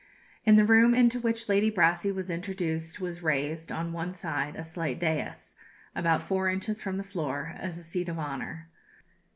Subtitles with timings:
[0.47, 4.63] In the room into which Lady Brassey was introduced was raised, on one side, a
[4.63, 5.53] slight daïs,
[5.95, 8.67] about four inches from the floor, as a seat of honour.